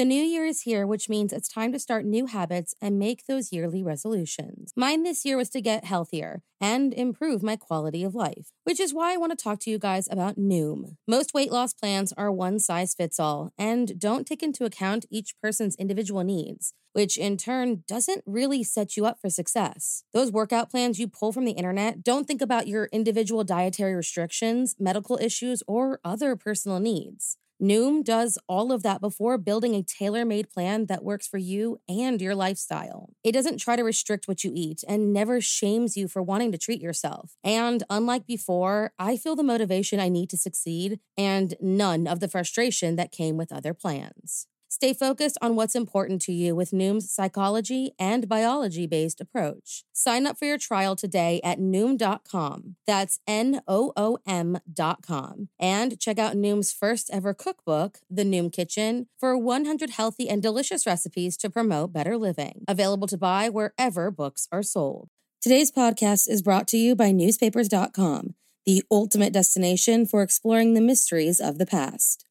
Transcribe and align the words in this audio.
The 0.00 0.06
new 0.06 0.22
year 0.22 0.46
is 0.46 0.62
here, 0.62 0.86
which 0.86 1.10
means 1.10 1.30
it's 1.30 1.46
time 1.46 1.72
to 1.72 1.78
start 1.78 2.06
new 2.06 2.24
habits 2.24 2.74
and 2.80 2.98
make 2.98 3.26
those 3.26 3.52
yearly 3.52 3.82
resolutions. 3.82 4.72
Mine 4.74 5.02
this 5.02 5.26
year 5.26 5.36
was 5.36 5.50
to 5.50 5.60
get 5.60 5.84
healthier 5.84 6.40
and 6.58 6.94
improve 6.94 7.42
my 7.42 7.56
quality 7.56 8.02
of 8.02 8.14
life, 8.14 8.50
which 8.64 8.80
is 8.80 8.94
why 8.94 9.12
I 9.12 9.18
want 9.18 9.38
to 9.38 9.44
talk 9.44 9.60
to 9.60 9.70
you 9.70 9.78
guys 9.78 10.08
about 10.10 10.38
Noom. 10.38 10.96
Most 11.06 11.34
weight 11.34 11.52
loss 11.52 11.74
plans 11.74 12.14
are 12.14 12.32
one 12.32 12.58
size 12.58 12.94
fits 12.94 13.20
all 13.20 13.52
and 13.58 14.00
don't 14.00 14.26
take 14.26 14.42
into 14.42 14.64
account 14.64 15.04
each 15.10 15.34
person's 15.42 15.76
individual 15.76 16.24
needs 16.24 16.72
which 16.92 17.16
in 17.16 17.36
turn 17.36 17.84
doesn't 17.86 18.24
really 18.26 18.64
set 18.64 18.96
you 18.96 19.06
up 19.06 19.20
for 19.20 19.30
success. 19.30 20.02
Those 20.12 20.32
workout 20.32 20.70
plans 20.70 20.98
you 20.98 21.06
pull 21.06 21.32
from 21.32 21.44
the 21.44 21.52
internet 21.52 22.02
don't 22.02 22.26
think 22.26 22.42
about 22.42 22.66
your 22.66 22.86
individual 22.86 23.44
dietary 23.44 23.94
restrictions, 23.94 24.74
medical 24.78 25.16
issues, 25.22 25.62
or 25.68 26.00
other 26.04 26.34
personal 26.34 26.80
needs. 26.80 27.36
Noom 27.62 28.02
does 28.02 28.38
all 28.48 28.72
of 28.72 28.82
that 28.82 29.00
before 29.00 29.36
building 29.36 29.74
a 29.74 29.82
tailor 29.82 30.24
made 30.24 30.50
plan 30.50 30.86
that 30.86 31.04
works 31.04 31.26
for 31.26 31.36
you 31.36 31.80
and 31.88 32.20
your 32.20 32.34
lifestyle. 32.34 33.10
It 33.22 33.32
doesn't 33.32 33.58
try 33.58 33.76
to 33.76 33.84
restrict 33.84 34.26
what 34.26 34.44
you 34.44 34.52
eat 34.54 34.82
and 34.88 35.12
never 35.12 35.40
shames 35.40 35.96
you 35.96 36.08
for 36.08 36.22
wanting 36.22 36.52
to 36.52 36.58
treat 36.58 36.80
yourself. 36.80 37.36
And 37.44 37.82
unlike 37.90 38.26
before, 38.26 38.92
I 38.98 39.16
feel 39.16 39.36
the 39.36 39.42
motivation 39.42 40.00
I 40.00 40.08
need 40.08 40.30
to 40.30 40.38
succeed 40.38 41.00
and 41.18 41.54
none 41.60 42.06
of 42.06 42.20
the 42.20 42.28
frustration 42.28 42.96
that 42.96 43.12
came 43.12 43.36
with 43.36 43.52
other 43.52 43.74
plans. 43.74 44.46
Stay 44.70 44.94
focused 44.94 45.36
on 45.42 45.56
what's 45.56 45.74
important 45.74 46.22
to 46.22 46.32
you 46.32 46.54
with 46.54 46.70
Noom's 46.70 47.10
psychology 47.10 47.90
and 47.98 48.28
biology 48.28 48.86
based 48.86 49.20
approach. 49.20 49.82
Sign 49.92 50.28
up 50.28 50.38
for 50.38 50.44
your 50.44 50.58
trial 50.58 50.94
today 50.94 51.40
at 51.42 51.58
Noom.com. 51.58 52.76
That's 52.86 53.18
N 53.26 53.62
O 53.66 53.92
O 53.96 54.18
M.com. 54.24 55.48
And 55.58 55.98
check 55.98 56.20
out 56.20 56.36
Noom's 56.36 56.72
first 56.72 57.10
ever 57.12 57.34
cookbook, 57.34 57.98
The 58.08 58.22
Noom 58.22 58.52
Kitchen, 58.52 59.08
for 59.18 59.36
100 59.36 59.90
healthy 59.90 60.28
and 60.28 60.40
delicious 60.40 60.86
recipes 60.86 61.36
to 61.38 61.50
promote 61.50 61.92
better 61.92 62.16
living. 62.16 62.64
Available 62.68 63.08
to 63.08 63.18
buy 63.18 63.48
wherever 63.48 64.12
books 64.12 64.46
are 64.52 64.62
sold. 64.62 65.08
Today's 65.42 65.72
podcast 65.72 66.28
is 66.28 66.42
brought 66.42 66.68
to 66.68 66.76
you 66.76 66.94
by 66.94 67.10
Newspapers.com, 67.10 68.34
the 68.66 68.84
ultimate 68.88 69.32
destination 69.32 70.06
for 70.06 70.22
exploring 70.22 70.74
the 70.74 70.80
mysteries 70.80 71.40
of 71.40 71.58
the 71.58 71.66
past. 71.66 72.29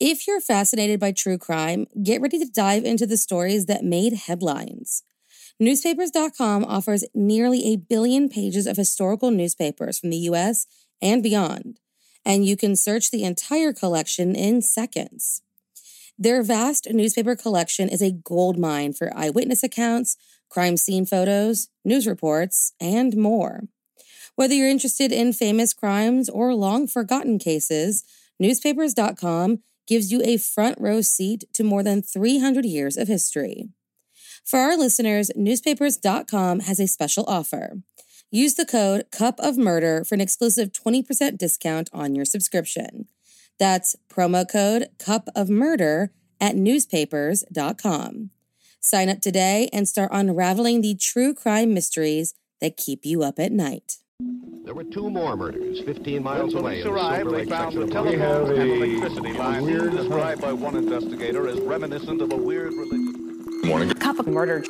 If 0.00 0.26
you're 0.26 0.40
fascinated 0.40 0.98
by 0.98 1.12
true 1.12 1.38
crime, 1.38 1.86
get 2.02 2.20
ready 2.20 2.38
to 2.40 2.50
dive 2.50 2.84
into 2.84 3.06
the 3.06 3.16
stories 3.16 3.66
that 3.66 3.84
made 3.84 4.14
headlines. 4.14 5.04
Newspapers.com 5.60 6.64
offers 6.64 7.04
nearly 7.14 7.72
a 7.72 7.76
billion 7.76 8.28
pages 8.28 8.66
of 8.66 8.76
historical 8.76 9.30
newspapers 9.30 10.00
from 10.00 10.10
the 10.10 10.16
US 10.30 10.66
and 11.00 11.22
beyond, 11.22 11.78
and 12.24 12.44
you 12.44 12.56
can 12.56 12.74
search 12.74 13.12
the 13.12 13.22
entire 13.22 13.72
collection 13.72 14.34
in 14.34 14.62
seconds. 14.62 15.42
Their 16.18 16.42
vast 16.42 16.88
newspaper 16.90 17.36
collection 17.36 17.88
is 17.88 18.02
a 18.02 18.10
gold 18.10 18.58
mine 18.58 18.94
for 18.94 19.16
eyewitness 19.16 19.62
accounts, 19.62 20.16
crime 20.48 20.76
scene 20.76 21.06
photos, 21.06 21.68
news 21.84 22.06
reports, 22.06 22.72
and 22.80 23.16
more. 23.16 23.68
Whether 24.34 24.54
you're 24.54 24.68
interested 24.68 25.12
in 25.12 25.32
famous 25.32 25.72
crimes 25.72 26.28
or 26.28 26.52
long 26.52 26.88
forgotten 26.88 27.38
cases, 27.38 28.02
newspapers.com 28.40 29.60
gives 29.86 30.12
you 30.12 30.22
a 30.24 30.36
front 30.36 30.76
row 30.80 31.00
seat 31.00 31.44
to 31.52 31.64
more 31.64 31.82
than 31.82 32.02
300 32.02 32.64
years 32.64 32.96
of 32.96 33.08
history. 33.08 33.68
For 34.44 34.58
our 34.58 34.76
listeners, 34.76 35.30
newspapers.com 35.34 36.60
has 36.60 36.78
a 36.78 36.86
special 36.86 37.24
offer. 37.26 37.78
Use 38.30 38.54
the 38.54 38.66
code 38.66 39.06
Cup 39.10 39.38
of 39.38 39.56
Murder 39.56 40.04
for 40.04 40.14
an 40.14 40.20
exclusive 40.20 40.72
20% 40.72 41.38
discount 41.38 41.88
on 41.92 42.14
your 42.14 42.24
subscription. 42.24 43.06
That's 43.58 43.96
promo 44.08 44.48
code 44.48 44.88
Cup 44.98 45.28
of 45.34 45.48
Murder 45.48 46.10
at 46.40 46.56
newspapers.com. 46.56 48.30
Sign 48.80 49.08
up 49.08 49.20
today 49.20 49.70
and 49.72 49.88
start 49.88 50.10
unraveling 50.12 50.82
the 50.82 50.94
true 50.94 51.32
crime 51.32 51.72
mysteries 51.72 52.34
that 52.60 52.76
keep 52.76 53.06
you 53.06 53.22
up 53.22 53.38
at 53.38 53.52
night. 53.52 53.98
There 54.64 54.74
were 54.74 54.84
two 54.84 55.10
more 55.10 55.36
murders 55.36 55.80
15 55.80 56.22
miles 56.22 56.54
when 56.54 56.62
away. 56.62 56.82
police 56.82 56.86
arrived, 56.86 57.30
they 57.30 57.44
found 57.46 57.76
the 57.76 57.86
telephone 57.88 58.58
and 58.58 58.70
electricity 58.70 59.32
lines 59.32 59.96
described 59.96 60.40
by 60.40 60.52
one 60.52 60.76
investigator 60.76 61.48
as 61.48 61.60
reminiscent 61.60 62.22
of 62.22 62.32
a 62.32 62.36
weird 62.36 62.72
religion. 62.74 63.44
Morning. 63.64 63.90
Cup 63.90 64.20
of 64.20 64.28
murder. 64.28 64.64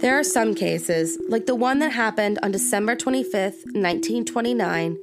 There 0.00 0.18
are 0.18 0.22
some 0.22 0.54
cases, 0.54 1.18
like 1.28 1.46
the 1.46 1.54
one 1.54 1.78
that 1.78 1.92
happened 1.92 2.38
on 2.42 2.52
December 2.52 2.96
25th, 2.96 3.64
1929, 3.72 4.98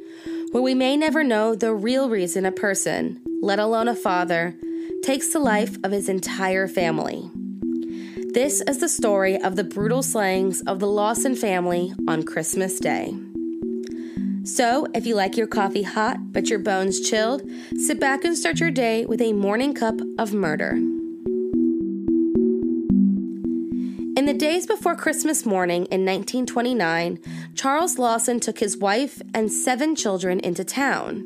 where 0.51 0.63
we 0.63 0.75
may 0.75 0.95
never 0.95 1.23
know 1.23 1.55
the 1.55 1.73
real 1.73 2.09
reason 2.09 2.45
a 2.45 2.51
person, 2.51 3.19
let 3.41 3.57
alone 3.57 3.87
a 3.87 3.95
father, 3.95 4.55
takes 5.03 5.33
the 5.33 5.39
life 5.39 5.77
of 5.83 5.91
his 5.91 6.07
entire 6.07 6.67
family. 6.67 7.29
This 8.33 8.61
is 8.61 8.77
the 8.77 8.89
story 8.89 9.41
of 9.41 9.55
the 9.55 9.63
brutal 9.63 10.03
slayings 10.03 10.61
of 10.61 10.79
the 10.79 10.87
Lawson 10.87 11.35
family 11.35 11.93
on 12.07 12.21
Christmas 12.23 12.79
Day. 12.79 13.15
So, 14.47 14.87
if 14.95 15.05
you 15.05 15.13
like 15.13 15.35
your 15.35 15.45
coffee 15.45 15.83
hot 15.83 16.31
but 16.31 16.49
your 16.49 16.59
bones 16.59 17.01
chilled, 17.01 17.41
sit 17.75 17.99
back 17.99 18.23
and 18.23 18.37
start 18.37 18.61
your 18.61 18.71
day 18.71 19.05
with 19.05 19.21
a 19.21 19.33
morning 19.33 19.73
cup 19.73 19.99
of 20.17 20.33
murder. 20.33 20.71
In 24.15 24.25
the 24.25 24.33
days 24.33 24.65
before 24.65 24.95
Christmas 24.95 25.45
morning 25.45 25.81
in 25.87 26.05
1929, 26.05 27.19
Charles 27.55 27.99
Lawson 27.99 28.39
took 28.39 28.59
his 28.59 28.77
wife 28.77 29.21
and 29.33 29.51
seven 29.51 29.97
children 29.97 30.39
into 30.39 30.63
town. 30.63 31.25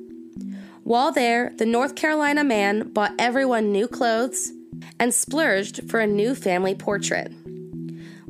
While 0.84 1.12
there, 1.12 1.54
the 1.58 1.68
North 1.68 1.94
Carolina 1.94 2.44
man 2.44 2.90
bought 2.90 3.14
everyone 3.20 3.72
new 3.72 3.88
clothes 3.88 4.52
and 5.00 5.14
splurged 5.14 5.88
for 5.92 6.00
a 6.00 6.08
new 6.08 6.34
family 6.34 6.74
portrait. 6.74 7.32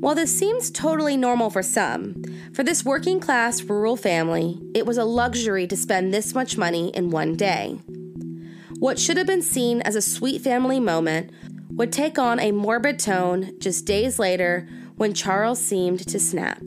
While 0.02 0.16
this 0.16 0.36
seems 0.36 0.72
totally 0.72 1.16
normal 1.16 1.52
for 1.52 1.62
some, 1.62 2.24
for 2.54 2.64
this 2.64 2.84
working 2.84 3.20
class 3.20 3.62
rural 3.62 3.96
family, 3.96 4.60
it 4.74 4.88
was 4.88 4.98
a 4.98 5.06
luxury 5.06 5.68
to 5.68 5.78
spend 5.78 6.12
this 6.12 6.34
much 6.34 6.58
money 6.58 6.90
in 6.96 7.12
one 7.12 7.36
day. 7.36 7.80
What 8.80 8.98
should 8.98 9.18
have 9.18 9.28
been 9.28 9.44
seen 9.44 9.80
as 9.84 9.96
a 9.96 10.02
sweet 10.02 10.42
family 10.42 10.80
moment 10.80 11.30
would 11.70 11.92
take 11.92 12.18
on 12.18 12.40
a 12.40 12.52
morbid 12.52 12.98
tone 12.98 13.54
just 13.60 13.86
days 13.86 14.18
later 14.18 14.68
when 14.96 15.14
Charles 15.14 15.62
seemed 15.62 16.00
to 16.08 16.20
snap. 16.20 16.64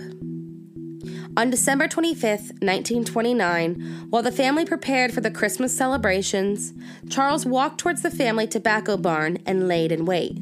On 1.36 1.50
December 1.50 1.88
25, 1.88 2.38
1929, 2.62 4.06
while 4.10 4.22
the 4.22 4.30
family 4.30 4.64
prepared 4.64 5.12
for 5.12 5.20
the 5.20 5.32
Christmas 5.32 5.76
celebrations, 5.76 6.72
Charles 7.10 7.44
walked 7.44 7.78
towards 7.78 8.02
the 8.02 8.12
family 8.12 8.46
tobacco 8.46 8.96
barn 8.96 9.38
and 9.44 9.66
laid 9.66 9.90
in 9.90 10.04
wait. 10.04 10.38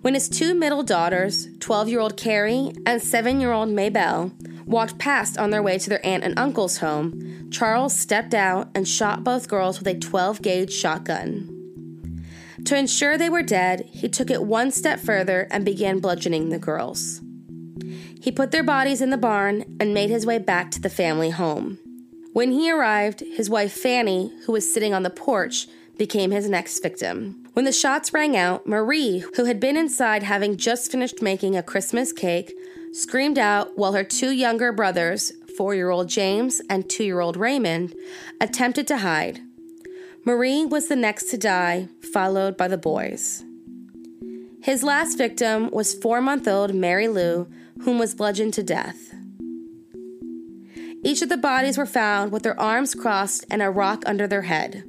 When 0.00 0.14
his 0.14 0.28
two 0.28 0.54
middle 0.54 0.82
daughters, 0.82 1.48
12 1.58 1.88
year 1.88 2.00
old 2.00 2.16
Carrie 2.16 2.72
and 2.86 3.02
7 3.02 3.40
year 3.40 3.52
old 3.52 3.68
Maybelle, 3.68 4.32
walked 4.64 4.98
past 4.98 5.38
on 5.38 5.50
their 5.50 5.62
way 5.62 5.78
to 5.78 5.88
their 5.90 6.04
aunt 6.06 6.22
and 6.22 6.38
uncle's 6.38 6.78
home, 6.78 7.48
Charles 7.50 7.96
stepped 7.96 8.34
out 8.34 8.68
and 8.74 8.86
shot 8.86 9.24
both 9.24 9.48
girls 9.48 9.78
with 9.78 9.88
a 9.88 9.98
12 9.98 10.40
gauge 10.40 10.72
shotgun. 10.72 11.54
To 12.64 12.76
ensure 12.76 13.16
they 13.16 13.30
were 13.30 13.42
dead, 13.42 13.88
he 13.92 14.08
took 14.08 14.30
it 14.30 14.44
one 14.44 14.70
step 14.70 15.00
further 15.00 15.48
and 15.50 15.64
began 15.64 16.00
bludgeoning 16.00 16.50
the 16.50 16.58
girls. 16.58 17.20
He 18.20 18.30
put 18.30 18.50
their 18.50 18.62
bodies 18.62 19.00
in 19.00 19.10
the 19.10 19.16
barn 19.16 19.76
and 19.80 19.94
made 19.94 20.10
his 20.10 20.26
way 20.26 20.38
back 20.38 20.70
to 20.72 20.80
the 20.80 20.90
family 20.90 21.30
home. 21.30 21.78
When 22.34 22.52
he 22.52 22.70
arrived, 22.70 23.20
his 23.20 23.48
wife 23.48 23.72
Fanny, 23.72 24.32
who 24.44 24.52
was 24.52 24.72
sitting 24.72 24.92
on 24.92 25.02
the 25.02 25.10
porch, 25.10 25.66
became 25.98 26.30
his 26.30 26.48
next 26.48 26.80
victim. 26.80 27.44
When 27.52 27.64
the 27.64 27.72
shots 27.72 28.14
rang 28.14 28.36
out, 28.36 28.66
Marie, 28.66 29.24
who 29.34 29.44
had 29.44 29.60
been 29.60 29.76
inside 29.76 30.22
having 30.22 30.56
just 30.56 30.90
finished 30.90 31.20
making 31.20 31.56
a 31.56 31.62
Christmas 31.62 32.12
cake, 32.12 32.54
screamed 32.92 33.38
out 33.38 33.76
while 33.76 33.92
her 33.92 34.04
two 34.04 34.30
younger 34.30 34.72
brothers, 34.72 35.32
four 35.56 35.74
year 35.74 35.90
old 35.90 36.08
James 36.08 36.62
and 36.70 36.88
two 36.88 37.04
year 37.04 37.20
old 37.20 37.36
Raymond, 37.36 37.94
attempted 38.40 38.86
to 38.86 38.98
hide. 38.98 39.40
Marie 40.24 40.64
was 40.64 40.88
the 40.88 40.96
next 40.96 41.30
to 41.30 41.38
die, 41.38 41.88
followed 42.12 42.56
by 42.56 42.68
the 42.68 42.78
boys. 42.78 43.44
His 44.62 44.82
last 44.82 45.16
victim 45.16 45.70
was 45.70 45.94
four 45.94 46.20
month 46.20 46.46
old 46.46 46.74
Mary 46.74 47.08
Lou, 47.08 47.48
whom 47.82 47.98
was 47.98 48.14
bludgeoned 48.14 48.54
to 48.54 48.62
death. 48.62 49.14
Each 51.04 51.22
of 51.22 51.28
the 51.28 51.36
bodies 51.36 51.78
were 51.78 51.86
found 51.86 52.32
with 52.32 52.42
their 52.42 52.58
arms 52.60 52.94
crossed 52.94 53.46
and 53.50 53.62
a 53.62 53.70
rock 53.70 54.02
under 54.04 54.26
their 54.26 54.42
head. 54.42 54.84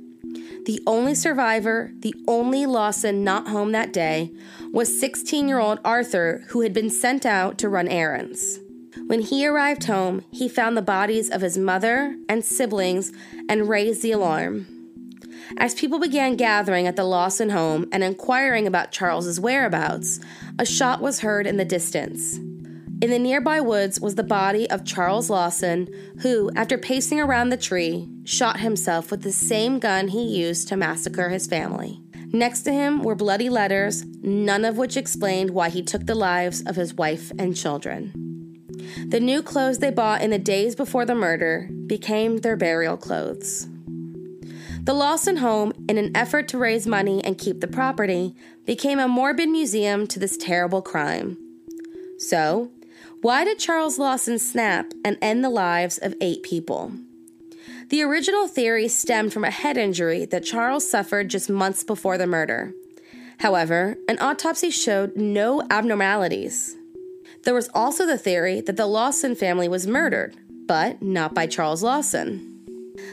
The 0.66 0.82
only 0.86 1.16
survivor, 1.16 1.92
the 2.00 2.16
only 2.28 2.66
Lawson 2.66 3.24
not 3.24 3.48
home 3.48 3.72
that 3.72 3.94
day, 3.94 4.32
was 4.72 5.00
16 5.00 5.48
year 5.48 5.60
old 5.60 5.80
Arthur, 5.86 6.44
who 6.50 6.62
had 6.62 6.74
been 6.74 6.90
sent 6.90 7.26
out 7.26 7.58
to 7.60 7.70
run 7.70 7.88
errands. 7.88 8.60
When 9.08 9.22
he 9.22 9.48
arrived 9.48 9.86
home, 9.86 10.24
he 10.32 10.48
found 10.48 10.76
the 10.76 10.82
bodies 10.82 11.30
of 11.30 11.42
his 11.42 11.58
mother 11.58 12.16
and 12.28 12.44
siblings 12.44 13.12
and 13.48 13.70
raised 13.70 14.02
the 14.04 14.12
alarm. 14.12 14.68
As 15.58 15.74
people 15.74 16.00
began 16.00 16.36
gathering 16.36 16.86
at 16.86 16.96
the 16.96 17.04
Lawson 17.04 17.50
home 17.50 17.88
and 17.92 18.04
inquiring 18.04 18.68
about 18.68 18.92
Charles's 18.92 19.40
whereabouts, 19.40 20.20
a 20.60 20.66
shot 20.66 21.02
was 21.02 21.22
heard 21.22 21.48
in 21.48 21.58
the 21.58 21.66
distance. 21.66 22.40
In 23.02 23.12
the 23.12 23.20
nearby 23.20 23.62
woods 23.62 24.02
was 24.02 24.16
the 24.16 24.24
body 24.24 24.70
of 24.70 24.84
Charles 24.84 25.30
Lawson, 25.30 25.88
who, 26.22 26.52
after 26.54 26.78
pacing 26.78 27.22
around 27.22 27.48
the 27.48 27.56
tree, 27.56 28.10
shot 28.26 28.60
himself 28.60 29.10
with 29.10 29.22
the 29.22 29.32
same 29.32 29.80
gun 29.80 30.10
he 30.10 30.22
used 30.22 30.68
to 30.68 30.76
massacre 30.76 31.30
his 31.30 31.48
family. 31.48 32.02
Next 32.34 32.64
to 32.64 32.74
him 32.74 33.02
were 33.02 33.16
bloody 33.16 33.50
letters, 33.50 34.06
none 34.22 34.66
of 34.66 34.78
which 34.78 34.98
explained 34.98 35.52
why 35.52 35.70
he 35.70 35.82
took 35.82 36.06
the 36.06 36.14
lives 36.14 36.62
of 36.66 36.76
his 36.76 36.94
wife 36.94 37.32
and 37.40 37.56
children. 37.56 38.12
The 39.08 39.22
new 39.22 39.42
clothes 39.42 39.80
they 39.80 39.92
bought 39.92 40.22
in 40.22 40.32
the 40.32 40.38
days 40.38 40.76
before 40.76 41.06
the 41.06 41.16
murder 41.16 41.70
became 41.88 42.40
their 42.40 42.58
burial 42.58 42.98
clothes. 42.98 43.70
The 44.84 44.94
Lawson 44.94 45.38
home, 45.38 45.72
in 45.88 45.98
an 45.98 46.12
effort 46.16 46.50
to 46.50 46.58
raise 46.58 46.86
money 46.86 47.24
and 47.24 47.38
keep 47.38 47.62
the 47.62 47.68
property, 47.68 48.36
became 48.66 49.00
a 49.00 49.08
morbid 49.08 49.48
museum 49.48 50.06
to 50.08 50.20
this 50.20 50.36
terrible 50.36 50.82
crime. 50.82 51.38
So, 52.18 52.72
why 53.22 53.44
did 53.44 53.60
Charles 53.60 54.00
Lawson 54.00 54.40
snap 54.40 54.94
and 55.04 55.18
end 55.22 55.44
the 55.44 55.50
lives 55.50 55.98
of 55.98 56.16
eight 56.22 56.42
people? 56.42 56.94
The 57.90 58.02
original 58.02 58.48
theory 58.48 58.88
stemmed 58.88 59.34
from 59.34 59.44
a 59.44 59.52
head 59.52 59.78
injury 59.78 60.24
that 60.26 60.46
Charles 60.46 60.90
suffered 60.90 61.30
just 61.30 61.50
months 61.50 61.84
before 61.84 62.18
the 62.18 62.28
murder. 62.28 62.74
However, 63.40 63.98
an 64.08 64.20
autopsy 64.20 64.70
showed 64.70 65.18
no 65.18 65.62
abnormalities. 65.70 66.78
There 67.44 67.54
was 67.54 67.70
also 67.74 68.06
the 68.06 68.18
theory 68.18 68.62
that 68.62 68.78
the 68.78 68.86
Lawson 68.86 69.36
family 69.36 69.68
was 69.68 69.86
murdered, 69.86 70.38
but 70.66 71.02
not 71.02 71.34
by 71.34 71.46
Charles 71.46 71.84
Lawson. 71.84 72.46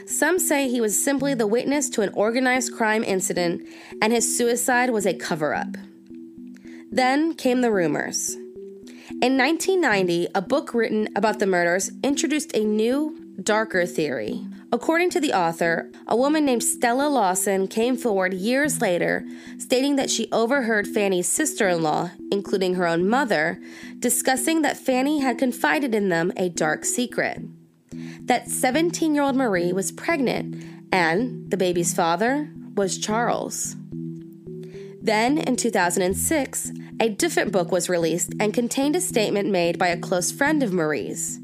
Some 0.05 0.39
say 0.39 0.69
he 0.69 0.79
was 0.79 1.01
simply 1.01 1.33
the 1.33 1.47
witness 1.47 1.89
to 1.91 2.01
an 2.01 2.13
organized 2.13 2.73
crime 2.73 3.03
incident 3.03 3.67
and 4.01 4.13
his 4.13 4.37
suicide 4.37 4.91
was 4.91 5.05
a 5.05 5.13
cover 5.13 5.53
up. 5.53 5.75
Then 6.91 7.33
came 7.33 7.59
the 7.59 7.71
rumors. 7.71 8.37
In 9.09 9.37
1990, 9.37 10.27
a 10.35 10.41
book 10.41 10.73
written 10.73 11.07
about 11.15 11.39
the 11.39 11.47
murders 11.47 11.91
introduced 12.03 12.53
a 12.53 12.65
new, 12.65 13.17
darker 13.41 13.85
theory. 13.85 14.45
According 14.69 15.11
to 15.11 15.21
the 15.21 15.31
author, 15.31 15.89
a 16.07 16.17
woman 16.17 16.43
named 16.43 16.61
Stella 16.61 17.07
Lawson 17.07 17.69
came 17.69 17.95
forward 17.95 18.33
years 18.33 18.81
later 18.81 19.25
stating 19.57 19.95
that 19.95 20.09
she 20.09 20.29
overheard 20.33 20.87
Fanny's 20.87 21.29
sister 21.29 21.69
in 21.69 21.81
law, 21.81 22.11
including 22.33 22.75
her 22.75 22.85
own 22.85 23.07
mother, 23.07 23.61
discussing 23.99 24.61
that 24.63 24.75
Fanny 24.75 25.19
had 25.19 25.37
confided 25.37 25.95
in 25.95 26.09
them 26.09 26.33
a 26.35 26.49
dark 26.49 26.83
secret. 26.83 27.41
That 28.23 28.49
17 28.49 29.15
year 29.15 29.23
old 29.23 29.37
Marie 29.37 29.71
was 29.71 29.93
pregnant, 29.93 30.61
and 30.91 31.49
the 31.49 31.57
baby's 31.57 31.93
father 31.93 32.51
was 32.75 32.97
Charles. 32.97 33.77
Then, 35.01 35.37
in 35.37 35.55
2006, 35.55 36.71
a 36.99 37.09
different 37.09 37.51
book 37.51 37.71
was 37.71 37.89
released 37.89 38.33
and 38.39 38.53
contained 38.53 38.95
a 38.95 39.01
statement 39.01 39.49
made 39.49 39.77
by 39.77 39.87
a 39.87 39.99
close 39.99 40.31
friend 40.31 40.63
of 40.63 40.73
Marie's. 40.73 41.39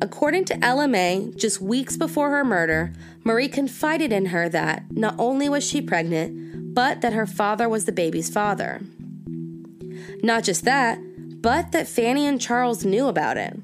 According 0.00 0.44
to 0.46 0.64
Ella 0.64 0.86
May, 0.86 1.32
just 1.36 1.60
weeks 1.60 1.96
before 1.96 2.30
her 2.30 2.44
murder, 2.44 2.92
Marie 3.24 3.48
confided 3.48 4.12
in 4.12 4.26
her 4.26 4.48
that 4.48 4.84
not 4.90 5.14
only 5.18 5.48
was 5.48 5.66
she 5.66 5.80
pregnant, 5.80 6.74
but 6.74 7.00
that 7.00 7.12
her 7.12 7.26
father 7.26 7.68
was 7.68 7.84
the 7.84 7.92
baby's 7.92 8.30
father. 8.30 8.80
Not 10.22 10.44
just 10.44 10.64
that, 10.64 10.98
but 11.42 11.72
that 11.72 11.88
Fanny 11.88 12.26
and 12.26 12.40
Charles 12.40 12.84
knew 12.84 13.06
about 13.06 13.36
it. 13.36 13.56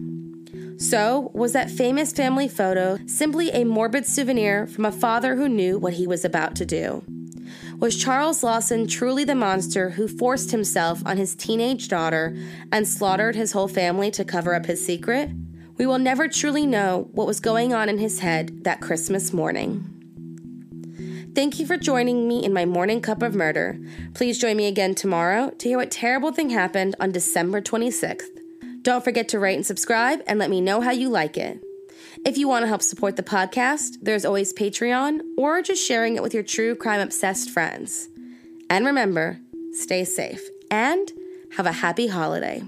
So, 0.79 1.31
was 1.33 1.53
that 1.53 1.71
famous 1.71 2.13
family 2.13 2.49
photo 2.49 2.99
simply 3.07 3.51
a 3.51 3.65
morbid 3.65 4.07
souvenir 4.07 4.67
from 4.67 4.85
a 4.85 4.93
father 4.93 5.37
who 5.37 5.49
knew 5.49 5.79
what 5.79 5.93
he 5.93 6.07
was 6.07 6.25
about 6.25 6.57
to 6.57 6.67
do? 6.67 7.05
Was 7.79 7.97
Charles 7.97 8.43
Lawson 8.43 8.87
truly 8.87 9.25
the 9.25 9.35
monster 9.35 9.91
who 9.91 10.07
forced 10.07 10.51
himself 10.51 11.03
on 11.05 11.17
his 11.17 11.35
teenage 11.35 11.89
daughter 11.89 12.37
and 12.71 12.87
slaughtered 12.87 13.35
his 13.35 13.53
whole 13.53 13.69
family 13.69 14.11
to 14.13 14.25
cover 14.25 14.55
up 14.55 14.67
his 14.67 14.85
secret? 14.85 15.31
We 15.79 15.87
will 15.87 15.99
never 15.99 16.29
truly 16.29 16.67
know 16.67 17.09
what 17.13 17.27
was 17.27 17.41
going 17.41 17.73
on 17.73 17.89
in 17.89 17.99
his 17.99 18.21
head 18.21 18.65
that 18.65 18.81
Christmas 18.81 19.33
morning. 19.33 19.89
Thank 21.35 21.59
you 21.59 21.67
for 21.67 21.79
joining 21.79 22.29
me 22.29 22.45
in 22.45 22.53
my 22.53 22.67
morning 22.67 23.01
cup 23.01 23.23
of 23.23 23.35
murder. 23.35 23.81
Please 24.13 24.39
join 24.39 24.57
me 24.57 24.67
again 24.67 24.95
tomorrow 24.95 25.51
to 25.51 25.69
hear 25.69 25.79
what 25.79 25.91
terrible 25.91 26.31
thing 26.31 26.51
happened 26.51 26.95
on 27.01 27.11
December 27.11 27.63
26th. 27.63 28.29
Don't 28.83 29.03
forget 29.03 29.29
to 29.31 29.39
rate 29.39 29.55
and 29.55 29.67
subscribe 29.67 30.21
and 30.27 30.39
let 30.39 30.51
me 30.51 30.61
know 30.61 30.83
how 30.83 30.91
you 30.91 31.09
like 31.09 31.39
it. 31.39 31.63
If 32.25 32.39
you 32.39 32.47
want 32.47 32.63
to 32.63 32.69
help 32.69 32.83
support 32.83 33.17
the 33.17 33.25
podcast, 33.25 33.97
there's 34.01 34.25
always 34.25 34.53
Patreon 34.53 35.23
or 35.37 35.61
just 35.61 35.85
sharing 35.85 36.15
it 36.15 36.23
with 36.23 36.33
your 36.33 36.45
true 36.45 36.77
crime 36.77 37.01
obsessed 37.01 37.51
friends. 37.51 38.09
And 38.71 38.87
remember, 38.87 39.41
stay 39.73 40.05
safe 40.05 40.41
and 40.71 41.13
have 41.57 41.67
a 41.67 41.73
happy 41.73 42.07
holiday. 42.07 42.63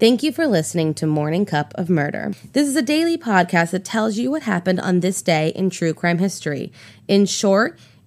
Thank 0.00 0.22
you 0.22 0.32
for 0.32 0.48
listening 0.48 0.94
to 0.94 1.06
Morning 1.06 1.44
Cup 1.44 1.72
of 1.76 1.90
Murder. 1.90 2.32
This 2.54 2.66
is 2.66 2.74
a 2.74 2.82
daily 2.82 3.16
podcast 3.16 3.70
that 3.70 3.84
tells 3.84 4.16
you 4.16 4.32
what 4.32 4.42
happened 4.42 4.80
on 4.80 4.98
this 4.98 5.22
day 5.22 5.50
in 5.50 5.70
true 5.70 5.94
crime 5.94 6.18
history. 6.18 6.72
In 7.06 7.26
short, 7.26 7.78